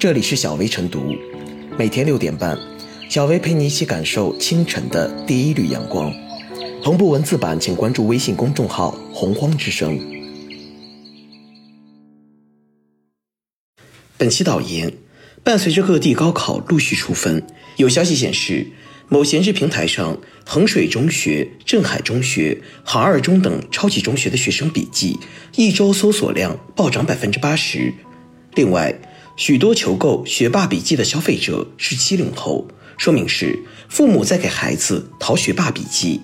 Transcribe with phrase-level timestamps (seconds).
[0.00, 1.14] 这里是小薇晨读，
[1.78, 2.58] 每天六点半，
[3.10, 6.10] 小薇陪你一起感受清晨的第一缕阳光。
[6.82, 10.00] 同步文字版，请关注微信公众号“洪荒之声”。
[14.16, 14.90] 本期导言：
[15.44, 17.46] 伴随着各地高考陆续出分，
[17.76, 18.68] 有消息显示，
[19.10, 25.18] 某闲置平台上，衡水中学、镇海中学、杭二中等超级中学的学生笔记
[25.56, 27.92] 一周搜索量暴涨百分之八十。
[28.54, 28.98] 另外，
[29.40, 36.20] 许多求购学霸笔记的消费者是七零后，说明是父母在给孩子淘学霸笔记。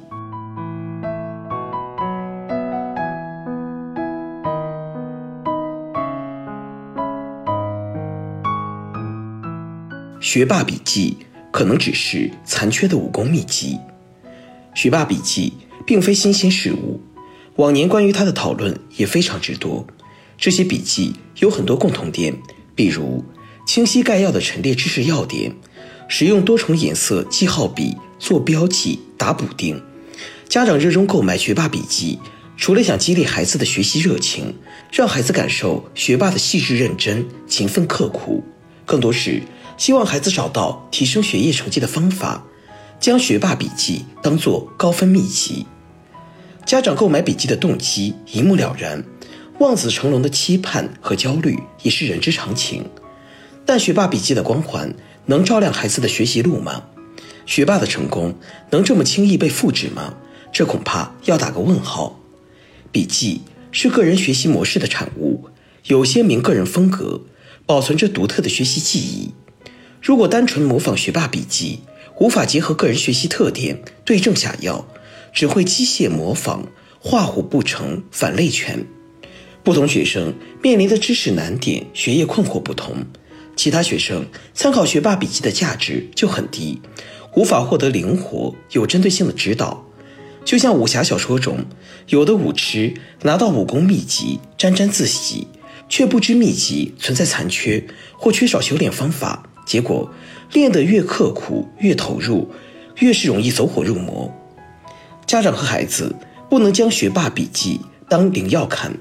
[10.20, 11.16] 学霸笔记
[11.50, 13.78] 可能只是残缺的武功秘籍。
[14.74, 15.54] 学霸笔记
[15.86, 17.00] 并非新鲜事物，
[17.54, 19.86] 往年关于它的讨论也非常之多。
[20.36, 22.36] 这些笔记有很多共同点，
[22.76, 23.24] 比如
[23.66, 25.52] 清晰概要的陈列知识要点，
[26.06, 29.82] 使用多重颜色记号笔做标记打补丁。
[30.48, 32.20] 家长热衷购买学霸笔记，
[32.56, 34.54] 除了想激励孩子的学习热情，
[34.92, 38.44] 让孩子感受学霸的细致认真、勤奋刻苦，
[38.84, 39.42] 更多是。
[39.76, 42.44] 希望孩子找到提升学业成绩的方法，
[42.98, 45.66] 将学霸笔记当作高分秘籍。
[46.64, 49.04] 家长购买笔记的动机一目了然，
[49.58, 52.84] 望子成龙的期盼和焦虑也是人之常情。
[53.64, 54.94] 但学霸笔记的光环
[55.26, 56.84] 能照亮孩子的学习路吗？
[57.46, 58.34] 学霸的成功
[58.70, 60.14] 能这么轻易被复制吗？
[60.52, 62.20] 这恐怕要打个问号。
[62.92, 65.48] 笔记是个人学习模式的产物，
[65.86, 67.22] 有鲜明个人风格，
[67.64, 69.32] 保存着独特的学习记忆。
[70.00, 71.80] 如果单纯模仿学霸笔记，
[72.20, 74.86] 无法结合个人学习特点对症下药，
[75.32, 76.68] 只会机械模仿，
[77.00, 78.86] 画虎不成反类犬。
[79.66, 80.32] 不同学生
[80.62, 83.04] 面临的知识难点、学业困惑不同，
[83.56, 86.80] 其他学生参考学霸笔记的价值就很低，
[87.34, 89.84] 无法获得灵活有针对性的指导。
[90.44, 91.64] 就像武侠小说中，
[92.10, 95.48] 有的武痴拿到武功秘籍沾沾自喜，
[95.88, 97.84] 却不知秘籍存在残缺
[98.16, 99.50] 或缺少修炼方法。
[99.66, 100.08] 结果
[100.52, 102.48] 练得越刻苦、越投入，
[103.00, 104.32] 越是容易走火入魔。
[105.26, 106.14] 家长和孩子
[106.48, 108.96] 不能将学霸笔记当灵药看，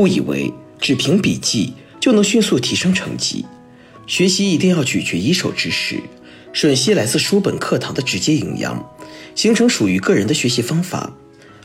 [0.00, 3.44] 误以为只凭笔记就能迅速提升成绩。
[4.06, 6.00] 学习一定要咀嚼一手知识，
[6.54, 8.90] 吮吸来自书本课堂的直接营养，
[9.34, 11.12] 形成属于个人的学习方法。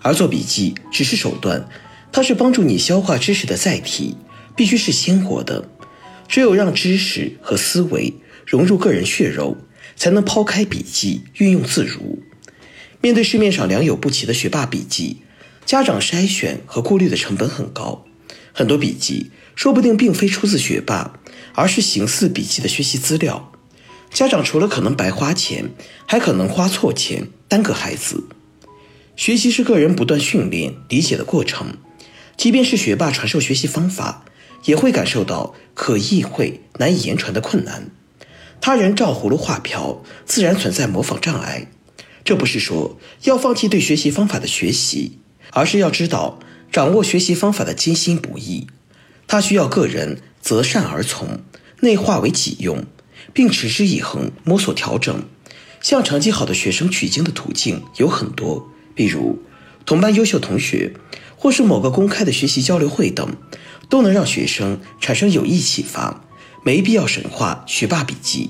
[0.02, 1.68] 而做笔记只是手段，
[2.12, 4.16] 它是帮助你消化知识的载体，
[4.56, 5.70] 必须是鲜活的。
[6.28, 8.14] 只有让知识和思维。
[8.46, 9.58] 融入个人血肉，
[9.96, 12.22] 才能抛开笔记运用自如。
[13.02, 15.22] 面对市面上良莠不齐的学霸笔记，
[15.66, 18.06] 家长筛选和过滤的成本很高。
[18.58, 21.20] 很多笔记说不定并非出自学霸，
[21.54, 23.52] 而是形似笔记的学习资料。
[24.14, 25.72] 家长除了可能白花钱，
[26.06, 28.24] 还可能花错钱，耽搁孩子。
[29.18, 31.76] 学习是个人不断训练理解的过程，
[32.38, 34.24] 即便是学霸传授学习方法，
[34.64, 37.92] 也会感受到可意会难以言传的困难。
[38.62, 41.68] 他人照葫芦画瓢，自然存在模仿障碍。
[42.24, 45.20] 这不是说要放弃对学习方法的学习，
[45.52, 46.40] 而是要知道
[46.76, 48.68] 掌握学习方法的艰辛不易。
[49.28, 51.40] 它需要个人择善而从，
[51.80, 52.84] 内化为己用，
[53.32, 55.24] 并持之以恒摸索调整。
[55.80, 59.42] 向成绩好的学生取经的途径有很多，比如
[59.86, 60.92] 同班优秀同学，
[61.38, 63.38] 或是某个公开的学习交流会等，
[63.88, 66.26] 都能让学生产生有益启发。
[66.66, 68.50] 没必要神化学霸笔记。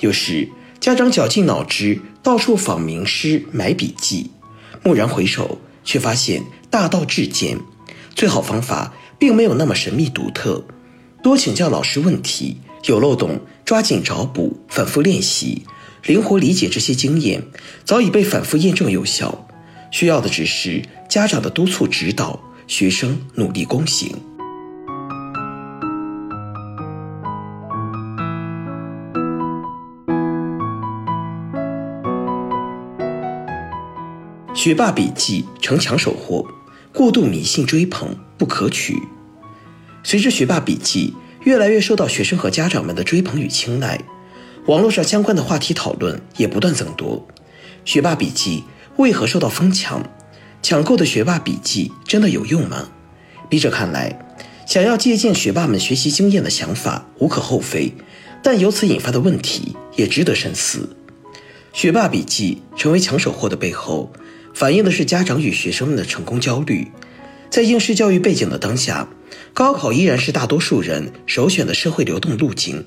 [0.00, 0.48] 有时
[0.80, 4.32] 家长绞尽脑汁到处访名师买笔记，
[4.82, 6.42] 蓦然回首，却发现
[6.74, 7.60] 大道至简。
[8.16, 10.64] 最好方法并没有那么神秘独特，
[11.22, 15.62] 多请教老师问题，有漏洞抓紧找补，反复练习，
[16.04, 17.44] 灵活理解这些经验，
[17.84, 19.46] 早已被反复验证有效。
[19.92, 24.12] 需要的只是家长的督促指导，学生努力躬行。
[34.56, 36.46] 学霸笔记成抢手货，
[36.94, 38.96] 过度迷信追捧不可取。
[40.04, 41.12] 随着学霸笔记
[41.42, 44.00] 越来越受到学生和家长们的追捧与青睐，
[44.66, 47.26] 网络上相关的话题讨论也不断增多。
[47.84, 48.62] 学霸笔记
[48.96, 50.08] 为何受到疯抢？
[50.62, 52.88] 抢购的学霸笔记真的有用吗？
[53.50, 57.92] 笔者看来，想要借鉴学霸们学习经验的想法无可厚非，
[58.40, 60.96] 但由此引发的问题也值得深思。
[61.72, 64.12] 学霸笔记成为抢手货的背后。
[64.54, 66.88] 反映的是家长与学生们的成功焦虑。
[67.50, 69.08] 在应试教育背景的当下，
[69.52, 72.86] 高考依然是大多数人首选的社会流动路径。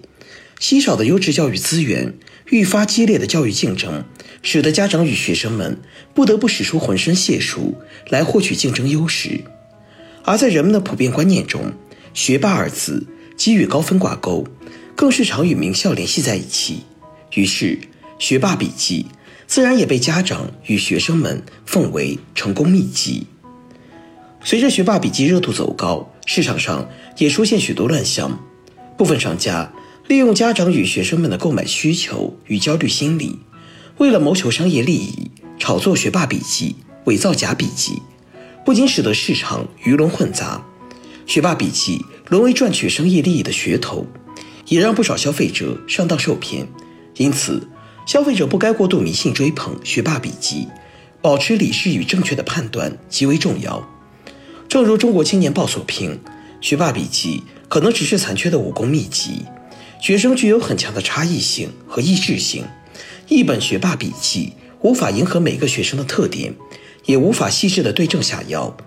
[0.60, 2.16] 稀少的优质教育资源，
[2.50, 4.04] 愈发激烈的教育竞争，
[4.42, 5.78] 使得家长与学生们
[6.16, 7.76] 不得不使出浑身解数
[8.10, 9.42] 来获取竞争优势。
[10.24, 11.74] 而在人们的普遍观念中
[12.14, 13.06] ，“学霸”二字
[13.38, 14.48] 既与高分挂钩，
[14.96, 16.82] 更是常与名校联系在一起。
[17.36, 17.78] 于是，
[18.18, 19.06] 学霸笔记
[19.48, 23.26] 自然也被家长与学生们奉为成功秘籍。
[24.44, 28.38] 随着学霸笔记热度走高，市场上也出现许多乱象。
[28.98, 29.72] 部分商家
[30.08, 33.40] 利用家长与学生们的购买需求与焦虑心理，
[33.98, 38.02] 为了谋求商业利益，炒作学霸笔记，伪造假笔记，
[38.66, 40.66] 不仅使得市场鱼龙混杂，
[41.26, 44.06] 学霸笔记沦为赚取商业利益的噱头，
[44.68, 46.68] 也让不少消费者上当受骗。
[47.16, 47.68] 因此，
[48.08, 50.70] 消费者不该过度迷信追捧学霸笔记，
[51.22, 53.86] 保持理智与正确的判断极为重要。
[54.70, 56.18] 正如《中国青年报》所评，
[56.62, 59.44] 学霸笔记可能只是残缺的武功秘籍，
[60.02, 62.64] 学生具有很强的差异性和异质性，
[63.28, 66.54] 一本学霸笔记无法迎合每个学生的特点，
[67.08, 68.78] 也无法细致的对症下药。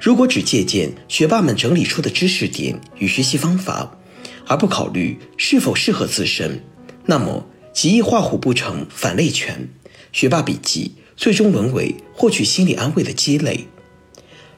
[0.00, 3.98] 如果只借鉴学霸们整理出的知识点与学习方法，
[4.46, 6.62] 而不考虑是否适合自身，
[7.06, 7.44] 那么。
[7.80, 9.70] 极易画虎不成反类犬，
[10.12, 13.68] 学霸笔记最终沦为获取心理安慰的鸡肋。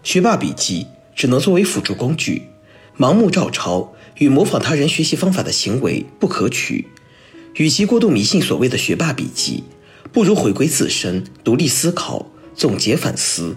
[0.03, 2.49] 学霸笔记只能作为辅助工具，
[2.99, 6.89] 盲目照抄与模仿他人学习方法的行为不可取。
[7.55, 9.63] 与其过度迷信所谓的学霸笔记，
[10.13, 12.27] 不如回归自身，独立思考，
[12.57, 13.57] 总结反思，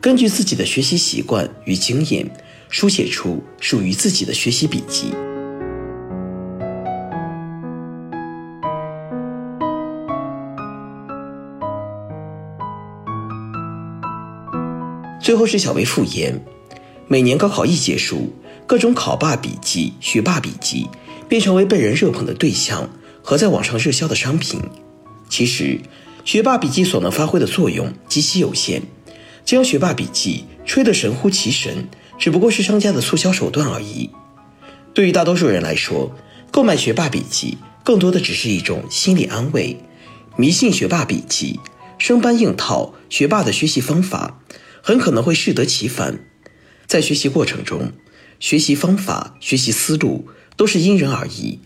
[0.00, 2.28] 根据自己的学习习惯与经验，
[2.68, 5.12] 书写出属于自己的学习笔记。
[15.26, 16.40] 最后是小薇复言，
[17.08, 18.32] 每年高考一结束，
[18.64, 20.86] 各种考霸笔记、学霸笔记
[21.28, 22.88] 便成为被人热捧的对象
[23.24, 24.60] 和在网上热销的商品。
[25.28, 25.80] 其实，
[26.24, 28.82] 学霸笔记所能发挥的作用极其有限，
[29.44, 34.10] 将学霸笔记吹得神乎其神，只不过是商家的促销手段而已。
[34.94, 36.14] 对于大多数人来说，
[36.52, 39.76] 购买学霸笔记更多的只是一种心理安慰，
[40.36, 41.58] 迷信学霸笔记，
[41.98, 44.38] 生搬硬套学霸的学习方法。
[44.86, 46.20] 很可能会适得其反，
[46.86, 47.90] 在学习过程中，
[48.38, 51.58] 学习方法、学习思路都是因人而异，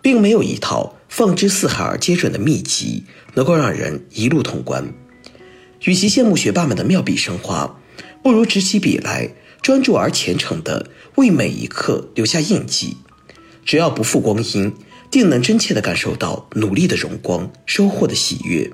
[0.00, 4.94] 并没有一套放之四海而皆准的秘籍能够让人一路通关。
[5.82, 7.80] 与其羡慕学霸们的妙笔生花，
[8.22, 12.98] 不如执起笔来，专注而虔诚地为每一刻留下印记。
[13.64, 14.72] 只要不负光阴，
[15.10, 18.70] 定能真切地感受到努力的荣光、收获的喜悦。